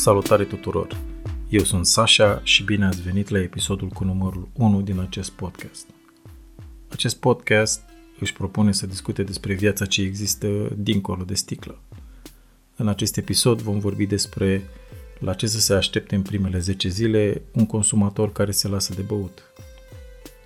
[0.00, 1.00] Salutare tuturor!
[1.48, 5.86] Eu sunt Sasha și bine ați venit la episodul cu numărul 1 din acest podcast.
[6.88, 7.82] Acest podcast
[8.20, 10.46] își propune să discute despre viața ce există
[10.76, 11.78] dincolo de sticlă.
[12.76, 14.62] În acest episod vom vorbi despre
[15.18, 19.02] la ce să se aștepte în primele 10 zile un consumator care se lasă de
[19.02, 19.42] băut.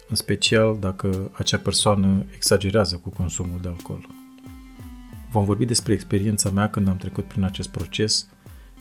[0.09, 4.09] În special dacă acea persoană exagerează cu consumul de alcool.
[5.31, 8.29] Vom vorbi despre experiența mea când am trecut prin acest proces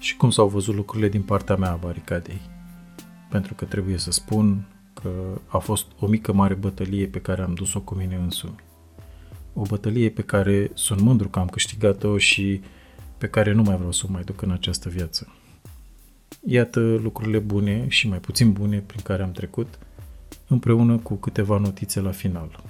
[0.04, 2.42] și cum s-au văzut lucrurile din partea mea a baricadei.
[3.30, 5.10] Pentru că trebuie să spun că
[5.48, 8.56] a fost o mică mare bătălie pe care am dus-o cu mine însumi.
[9.54, 12.62] O bătălie pe care sunt mândru că am câștigat-o și
[13.18, 15.34] pe care nu mai vreau să o mai duc în această viață.
[16.46, 19.80] Iată lucrurile bune și mai puțin bune prin care am trecut,
[20.48, 22.64] împreună cu câteva notițe la final.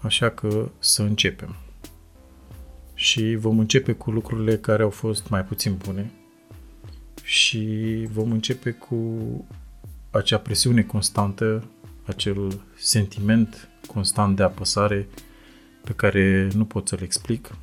[0.00, 1.56] Așa că să începem
[3.02, 6.10] și vom începe cu lucrurile care au fost mai puțin bune
[7.22, 7.68] și
[8.12, 8.96] vom începe cu
[10.10, 11.64] acea presiune constantă,
[12.06, 15.08] acel sentiment constant de apăsare
[15.84, 17.56] pe care nu pot să-l explic.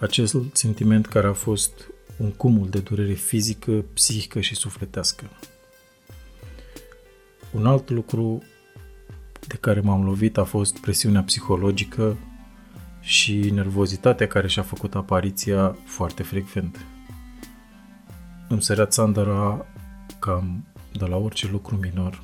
[0.00, 1.72] Acest sentiment care a fost
[2.16, 5.24] un cumul de durere fizică, psihică și sufletească.
[7.50, 8.42] Un alt lucru
[9.46, 12.16] de care m-am lovit a fost presiunea psihologică
[13.04, 16.86] și nervozitatea care și-a făcut apariția foarte frecvent.
[18.48, 19.66] Îmi sărea țandăra
[20.18, 22.22] cam de la orice lucru minor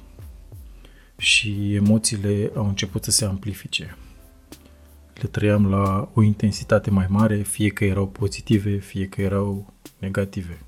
[1.16, 3.96] și emoțiile au început să se amplifice.
[5.14, 10.58] Le trăiam la o intensitate mai mare, fie că erau pozitive, fie că erau negative.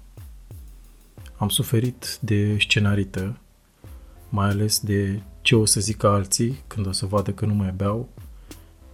[1.36, 3.40] Am suferit de scenarită,
[4.28, 7.72] mai ales de ce o să zică alții când o să vadă că nu mai
[7.76, 8.08] beau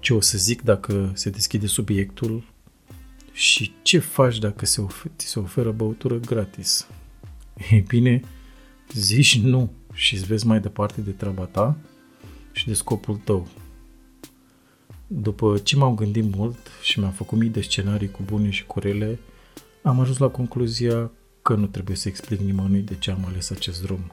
[0.01, 2.45] ce o să zic dacă se deschide subiectul
[3.33, 6.87] și ce faci dacă se ofer- ți se oferă băutură gratis.
[7.71, 8.21] Ei bine,
[8.93, 11.77] zici nu și îți vezi mai departe de treaba ta
[12.53, 13.49] și de scopul tău.
[15.07, 18.79] După ce m-am gândit mult și mi-am făcut mii de scenarii cu bune și cu
[18.79, 19.19] rele,
[19.83, 21.11] am ajuns la concluzia
[21.43, 24.13] că nu trebuie să explic nimănui de ce am ales acest drum.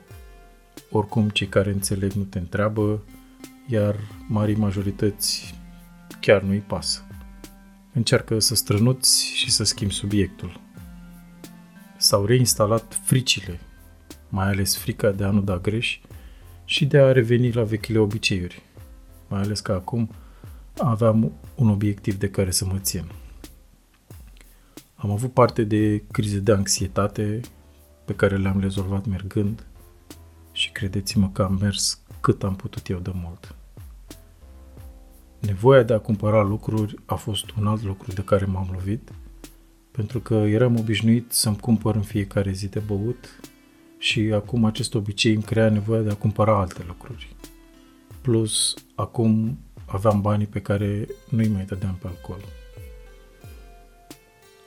[0.89, 3.03] Oricum, cei care înțeleg nu te întreabă,
[3.67, 3.95] iar
[4.27, 5.53] marii majorități
[6.25, 7.01] chiar nu-i pasă.
[7.93, 10.59] Încearcă să strănuți și să schimbi subiectul.
[11.97, 13.59] S-au reinstalat fricile,
[14.29, 15.99] mai ales frica de a nu da greș
[16.63, 18.61] și de a reveni la vechile obiceiuri,
[19.27, 20.09] mai ales că acum
[20.77, 23.05] aveam un obiectiv de care să mă țin.
[24.95, 27.39] Am avut parte de crize de anxietate
[28.05, 29.65] pe care le-am rezolvat mergând
[30.51, 33.55] și credeți-mă că am mers cât am putut eu de mult.
[35.45, 39.11] Nevoia de a cumpăra lucruri a fost un alt lucru de care m-am lovit,
[39.91, 43.39] pentru că eram obișnuit să-mi cumpăr în fiecare zi de băut
[43.97, 47.35] și acum acest obicei îmi crea nevoia de a cumpăra alte lucruri.
[48.21, 52.41] Plus, acum aveam banii pe care nu-i mai dădeam pe alcool.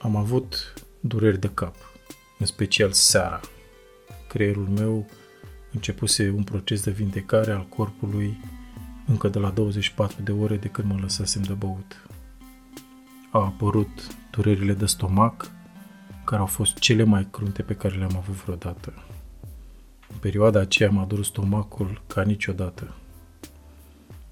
[0.01, 1.75] Am avut dureri de cap,
[2.39, 3.41] în special seara.
[4.29, 5.07] Creierul meu
[5.73, 8.41] începuse un proces de vindecare al corpului
[9.09, 12.07] încă de la 24 de ore de când mă lăsasem de băut.
[13.31, 15.51] Au apărut durerile de stomac,
[16.25, 18.93] care au fost cele mai crunte pe care le-am avut vreodată.
[20.09, 22.95] În perioada aceea m-a durut stomacul ca niciodată.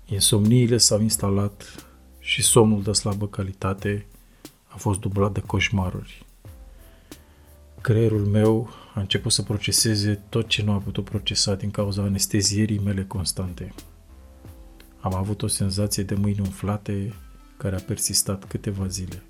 [0.06, 1.86] Insomniile s-au instalat
[2.18, 4.06] și somnul de slabă calitate
[4.66, 6.24] a fost dublat de coșmaruri.
[7.80, 12.78] Creierul meu a început să proceseze tot ce nu a putut procesa din cauza anestezierii
[12.78, 13.74] mele constante.
[15.06, 17.12] Am avut o senzație de mâini umflate
[17.56, 19.22] care a persistat câteva zile.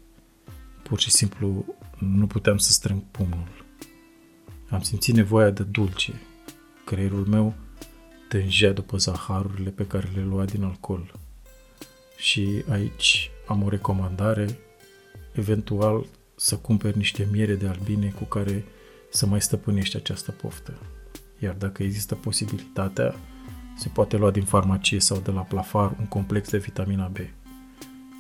[0.83, 1.65] Pur și simplu
[1.99, 3.65] nu puteam să strâng pumnul.
[4.69, 6.13] Am simțit nevoia de dulce.
[6.85, 7.55] Creierul meu
[8.29, 11.13] tângea după zaharurile pe care le lua din alcool.
[12.17, 14.59] Și aici am o recomandare,
[15.33, 16.07] eventual
[16.37, 18.65] să cumperi niște miere de albine cu care
[19.11, 20.79] să mai stăpânești această poftă.
[21.39, 23.15] Iar dacă există posibilitatea,
[23.77, 27.17] se poate lua din farmacie sau de la plafar un complex de vitamina B.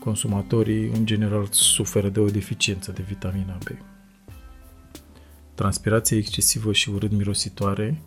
[0.00, 3.69] Consumatorii, în general, suferă de o deficiență de vitamina B.
[5.55, 8.03] Transpirația excesivă și urât mirositoare,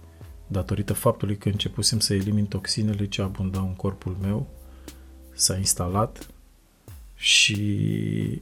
[0.47, 4.47] datorită faptului că începusem să elimin toxinele ce abundau în corpul meu,
[5.33, 6.27] s-a instalat
[7.15, 8.41] și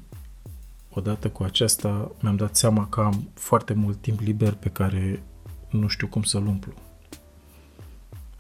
[0.89, 5.23] odată cu aceasta mi-am dat seama că am foarte mult timp liber pe care
[5.69, 6.73] nu știu cum să-l umplu.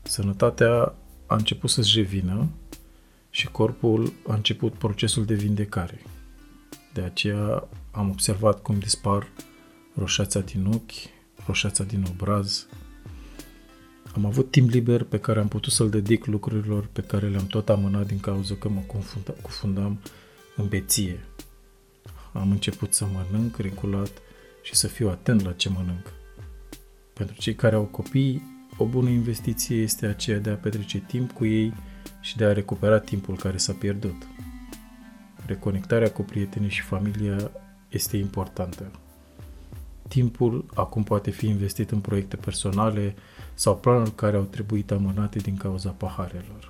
[0.07, 0.95] Sănătatea
[1.25, 2.47] a început să-și revină
[3.29, 6.01] și corpul a început procesul de vindecare.
[6.93, 9.27] De aceea am observat cum dispar
[9.95, 10.91] roșața din ochi,
[11.45, 12.67] roșața din obraz.
[14.15, 17.69] Am avut timp liber pe care am putut să-l dedic lucrurilor pe care le-am tot
[17.69, 19.99] amânat din cauza că mă confunda, cufundam
[20.55, 21.19] în beție.
[22.33, 24.11] Am început să mănânc regulat
[24.61, 26.13] și să fiu atent la ce mănânc.
[27.13, 31.45] Pentru cei care au copii, o bună investiție este aceea de a petrece timp cu
[31.45, 31.73] ei
[32.21, 34.27] și de a recupera timpul care s-a pierdut.
[35.45, 37.51] Reconectarea cu prietenii și familia
[37.89, 38.91] este importantă.
[40.07, 43.15] Timpul acum poate fi investit în proiecte personale
[43.53, 46.69] sau planuri care au trebuit amânate din cauza paharelor.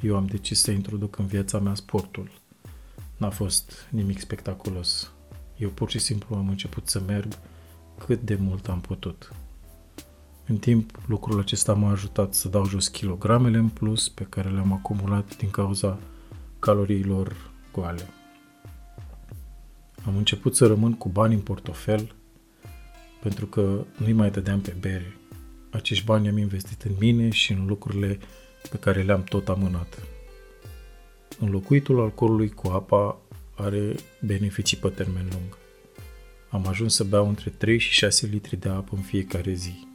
[0.00, 2.30] Eu am decis să introduc în viața mea sportul.
[3.16, 5.12] N-a fost nimic spectaculos.
[5.56, 7.38] Eu pur și simplu am început să merg
[8.06, 9.32] cât de mult am putut.
[10.48, 14.72] În timp, lucrul acesta m-a ajutat să dau jos kilogramele în plus pe care le-am
[14.72, 15.98] acumulat din cauza
[16.58, 18.08] caloriilor goale.
[20.06, 22.14] Am început să rămân cu bani în portofel
[23.22, 25.16] pentru că nu-i mai dădeam pe bere.
[25.70, 28.18] Acești bani am investit în mine și în lucrurile
[28.70, 30.02] pe care le-am tot amânat.
[31.38, 33.20] Înlocuitul alcoolului cu apa
[33.54, 35.58] are beneficii pe termen lung.
[36.50, 39.85] Am ajuns să beau între 3 și 6 litri de apă în fiecare zi.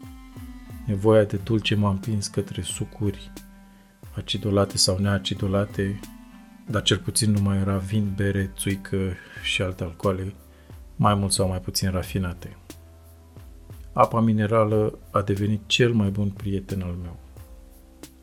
[0.86, 3.32] Nevoia de dulce m-a împins către sucuri
[4.16, 6.00] acidolate sau neacidolate,
[6.68, 9.14] dar cel puțin nu mai era vin, bere, țuică
[9.44, 10.34] și alte alcoale,
[10.96, 12.58] mai mult sau mai puțin rafinate.
[13.94, 17.20] Apa minerală a devenit cel mai bun prieten al meu.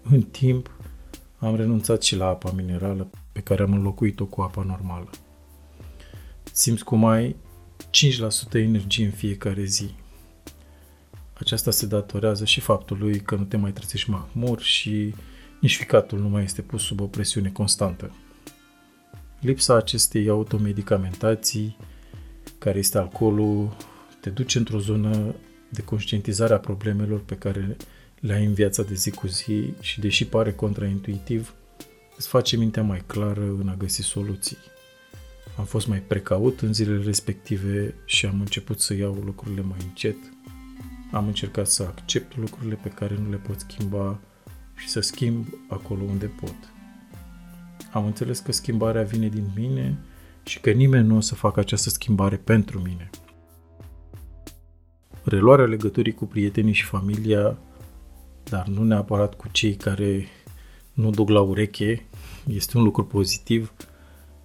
[0.02, 0.70] În timp,
[1.38, 5.10] am renunțat și la apa minerală, pe care am înlocuit-o cu apa normală.
[6.52, 7.36] Simți cum ai
[8.50, 9.94] 5% energie în fiecare zi,
[11.38, 15.14] aceasta se datorează și faptului că nu te mai trezești mahmur și
[15.60, 18.14] nici ficatul nu mai este pus sub o presiune constantă.
[19.40, 21.76] Lipsa acestei automedicamentații,
[22.58, 23.76] care este alcoolul,
[24.20, 25.34] te duce într-o zonă
[25.68, 27.76] de conștientizare a problemelor pe care
[28.20, 31.54] le ai în viața de zi cu zi și deși pare contraintuitiv,
[32.16, 34.56] îți face mintea mai clară în a găsi soluții.
[35.56, 40.16] Am fost mai precaut în zilele respective și am început să iau lucrurile mai încet,
[41.12, 44.18] am încercat să accept lucrurile pe care nu le pot schimba
[44.76, 46.56] și să schimb acolo unde pot.
[47.92, 49.98] Am înțeles că schimbarea vine din mine
[50.44, 53.10] și că nimeni nu o să facă această schimbare pentru mine.
[55.24, 57.58] Reluarea legăturii cu prietenii și familia,
[58.44, 60.26] dar nu neapărat cu cei care
[60.92, 62.06] nu duc la ureche,
[62.46, 63.72] este un lucru pozitiv,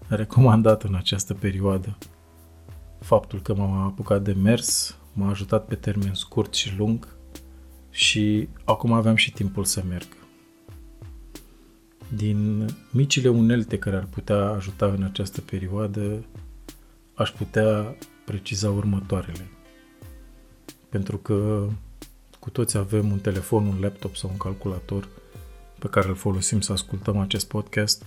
[0.07, 1.97] recomandat în această perioadă.
[2.99, 7.07] Faptul că m-am apucat de mers m-a ajutat pe termen scurt și lung
[7.89, 10.07] și acum aveam și timpul să merg.
[12.15, 16.25] Din micile unelte care ar putea ajuta în această perioadă,
[17.13, 17.95] aș putea
[18.25, 19.47] preciza următoarele.
[20.89, 21.67] Pentru că
[22.39, 25.07] cu toți avem un telefon, un laptop sau un calculator
[25.79, 28.05] pe care îl folosim să ascultăm acest podcast,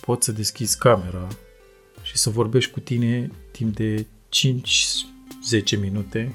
[0.00, 1.28] poți să deschizi camera
[2.02, 5.06] și să vorbești cu tine timp de 5
[5.44, 6.34] 10 minute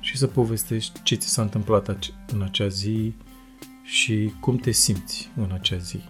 [0.00, 3.14] și să povestești ce ți s-a întâmplat în acea zi
[3.84, 6.00] și cum te simți în acea zi.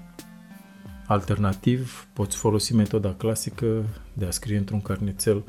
[1.07, 5.45] Alternativ, poți folosi metoda clasică de a scrie într-un carnețel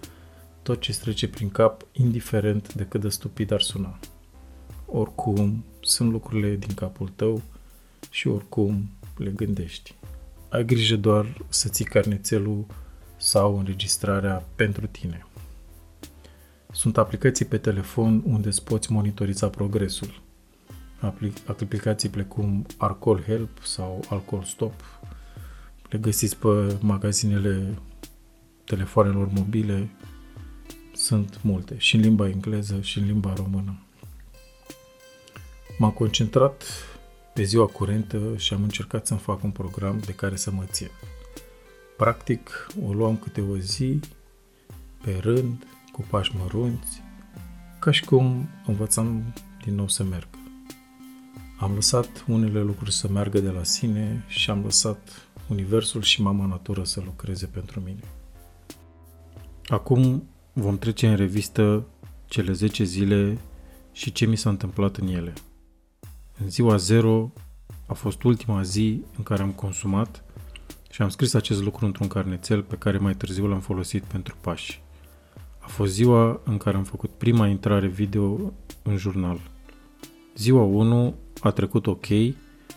[0.61, 3.99] tot ce trece prin cap, indiferent de cât de stupid ar suna.
[4.85, 7.41] Oricum, sunt lucrurile din capul tău
[8.09, 9.95] și oricum le gândești.
[10.49, 12.65] Ai grijă doar să ții carnețelul
[13.17, 15.25] sau înregistrarea pentru tine.
[16.71, 20.21] Sunt aplicații pe telefon unde îți poți monitoriza progresul.
[21.45, 24.73] Aplicații precum Alcohol Help sau Alcohol Stop
[25.89, 27.77] le găsiți pe magazinele
[28.63, 29.89] telefoanelor mobile.
[30.93, 33.79] Sunt multe, și în limba engleză și în limba română.
[35.77, 36.63] M-am concentrat
[37.33, 40.89] pe ziua curentă și am încercat să-mi fac un program de care să mă țin.
[41.97, 43.99] Practic, o luam câte o zi,
[45.03, 47.01] pe rând, cu pași mărunți,
[47.79, 49.33] ca și cum învățam
[49.63, 50.27] din nou să merg.
[51.59, 56.45] Am lăsat unele lucruri să meargă de la sine și am lăsat Universul și mama
[56.45, 58.03] natură să lucreze pentru mine.
[59.65, 61.87] Acum vom trece în revistă
[62.25, 63.37] cele 10 zile
[63.91, 65.33] și ce mi s-a întâmplat în ele.
[66.39, 67.33] În ziua 0
[67.85, 70.23] a fost ultima zi în care am consumat
[70.89, 74.81] și am scris acest lucru într-un carnețel pe care mai târziu l-am folosit pentru pași.
[75.61, 78.53] A fost ziua în care am făcut prima intrare video
[78.83, 79.39] în jurnal.
[80.35, 82.05] Ziua 1 a trecut ok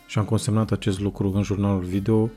[0.07, 2.31] și am consemnat acest lucru în jurnalul video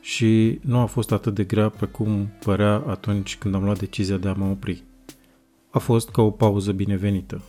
[0.00, 4.16] și nu a fost atât de grea pe cum părea atunci când am luat decizia
[4.16, 4.82] de a mă opri.
[5.70, 7.42] a fost ca o pauză binevenită.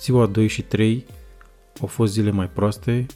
[0.00, 1.04] Ziua 2 și 3
[1.80, 3.06] au fost zile mai proaste,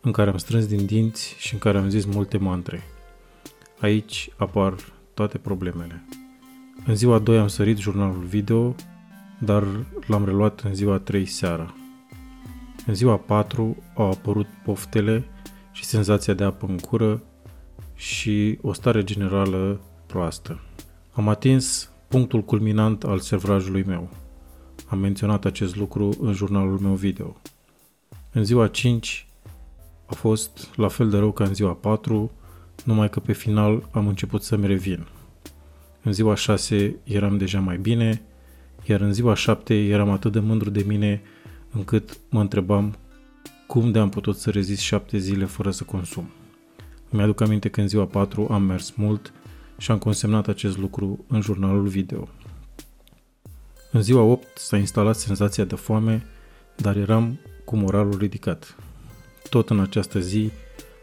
[0.00, 2.82] în care am strâns din dinți și în care am zis multe mantre.
[3.80, 4.74] Aici apar
[5.14, 6.04] toate problemele.
[6.86, 8.74] În ziua 2 am sărit jurnalul video,
[9.38, 9.64] dar
[10.06, 11.74] l-am reluat în ziua 3 seara.
[12.86, 15.24] În ziua 4 au apărut poftele
[15.72, 17.22] și senzația de apă în cură
[17.94, 20.60] și o stare generală proastă.
[21.12, 24.08] Am atins punctul culminant al sevrajului meu.
[24.86, 27.36] Am menționat acest lucru în jurnalul meu video.
[28.32, 29.26] În ziua 5
[30.06, 32.30] a fost la fel de rău ca în ziua 4,
[32.84, 35.06] numai că pe final am început să-mi revin.
[36.02, 38.22] În ziua 6 eram deja mai bine,
[38.86, 41.22] iar în ziua 7 eram atât de mândru de mine
[41.70, 42.96] încât mă întrebam
[43.66, 46.30] cum de am putut să rezist 7 zile fără să consum.
[47.10, 49.32] Îmi aduc aminte că în ziua 4 am mers mult
[49.78, 52.28] și am consemnat acest lucru în jurnalul video.
[53.92, 56.26] În ziua 8 s-a instalat senzația de foame,
[56.76, 58.76] dar eram cu moralul ridicat.
[59.48, 60.50] Tot în această zi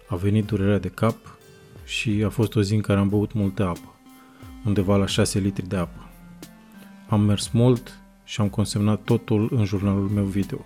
[0.08, 1.18] a venit durerea de cap
[1.86, 3.97] și a fost o zi în care am băut multă apă,
[4.68, 6.10] undeva la 6 litri de apă.
[7.10, 10.66] Am mers mult și am consemnat totul în jurnalul meu video.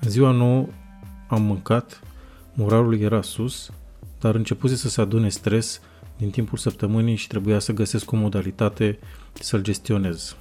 [0.00, 0.66] În ziua 9
[1.28, 2.00] am mâncat,
[2.54, 3.72] moralul era sus,
[4.20, 5.80] dar începuse să se adune stres
[6.16, 8.98] din timpul săptămânii și trebuia să găsesc o modalitate
[9.32, 10.36] să-l gestionez.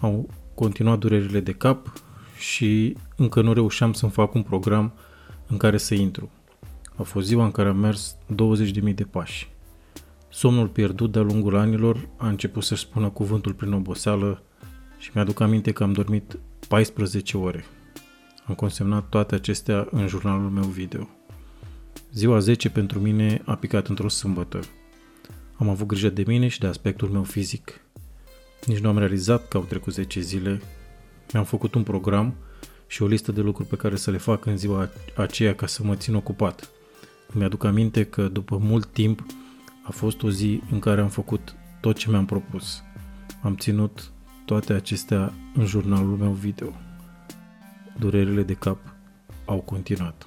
[0.00, 1.92] Au continuat durerile de cap
[2.38, 4.92] și încă nu reușeam să-mi fac un program
[5.46, 6.30] în care să intru.
[6.96, 8.16] A fost ziua în care am mers
[8.84, 9.53] 20.000 de pași.
[10.34, 14.42] Somnul pierdut de-a lungul anilor a început să-și spună cuvântul prin oboseală
[14.98, 16.38] și mi-aduc aminte că am dormit
[16.68, 17.64] 14 ore.
[18.46, 21.08] Am consemnat toate acestea în jurnalul meu video.
[22.12, 24.60] Ziua 10 pentru mine a picat într-o sâmbătă.
[25.56, 27.80] Am avut grijă de mine și de aspectul meu fizic.
[28.66, 30.62] Nici nu am realizat că au trecut 10 zile.
[31.32, 32.34] Mi-am făcut un program
[32.86, 35.84] și o listă de lucruri pe care să le fac în ziua aceea ca să
[35.84, 36.70] mă țin ocupat.
[37.34, 39.26] Îmi aduc aminte că după mult timp
[39.86, 42.82] a fost o zi în care am făcut tot ce mi-am propus.
[43.42, 44.12] Am ținut
[44.44, 46.72] toate acestea în jurnalul meu video.
[47.98, 48.78] Durerile de cap
[49.44, 50.26] au continuat.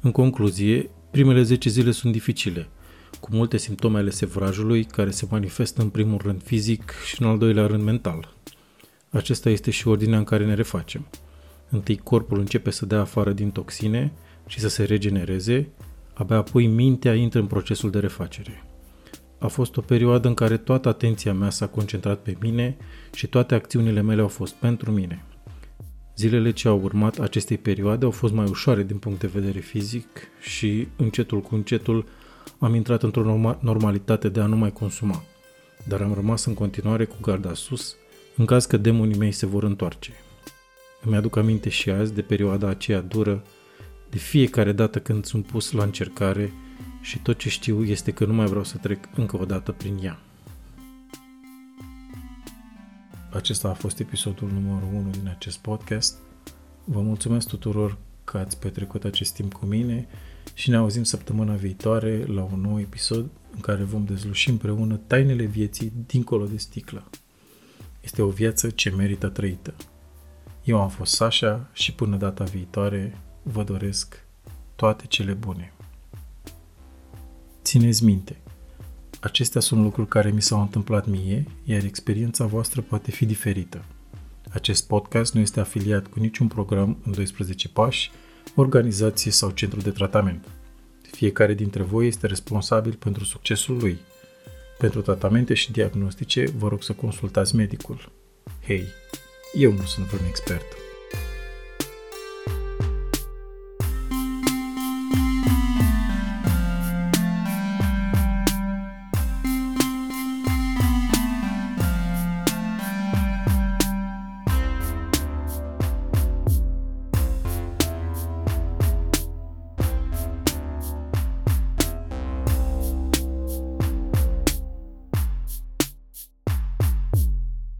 [0.00, 2.68] În concluzie, primele 10 zile sunt dificile,
[3.20, 7.38] cu multe simptome ale sevrajului care se manifestă în primul rând fizic și în al
[7.38, 8.34] doilea rând mental.
[9.10, 11.06] Acesta este și ordinea în care ne refacem.
[11.68, 14.12] Întâi corpul începe să dea afară din toxine
[14.46, 15.68] și să se regenereze,
[16.18, 18.64] abia apoi mintea intră în procesul de refacere.
[19.38, 22.76] A fost o perioadă în care toată atenția mea s-a concentrat pe mine
[23.12, 25.24] și toate acțiunile mele au fost pentru mine.
[26.16, 30.06] Zilele ce au urmat acestei perioade au fost mai ușoare din punct de vedere fizic
[30.40, 32.06] și, încetul cu încetul,
[32.58, 35.22] am intrat într-o normalitate de a nu mai consuma.
[35.84, 37.96] Dar am rămas în continuare cu garda sus,
[38.36, 40.12] în caz că demonii mei se vor întoarce.
[41.04, 43.44] Îmi aduc aminte și azi de perioada aceea dură,
[44.10, 46.52] de fiecare dată când sunt pus la încercare
[47.00, 49.98] și tot ce știu este că nu mai vreau să trec încă o dată prin
[50.02, 50.20] ea.
[53.32, 56.18] Acesta a fost episodul numărul 1 din acest podcast.
[56.84, 60.08] Vă mulțumesc tuturor că ați petrecut acest timp cu mine
[60.54, 65.44] și ne auzim săptămâna viitoare la un nou episod în care vom dezluși împreună tainele
[65.44, 67.10] vieții dincolo de sticlă.
[68.00, 69.74] Este o viață ce merită trăită.
[70.64, 74.24] Eu am fost Sasha și până data viitoare vă doresc
[74.76, 75.72] toate cele bune.
[77.62, 78.36] Țineți minte,
[79.20, 83.84] acestea sunt lucruri care mi s-au întâmplat mie, iar experiența voastră poate fi diferită.
[84.50, 88.10] Acest podcast nu este afiliat cu niciun program în 12 pași,
[88.54, 90.48] organizație sau centru de tratament.
[91.10, 93.98] Fiecare dintre voi este responsabil pentru succesul lui.
[94.78, 98.12] Pentru tratamente și diagnostice, vă rog să consultați medicul.
[98.64, 98.84] Hei,
[99.54, 100.87] eu nu sunt vreun expert.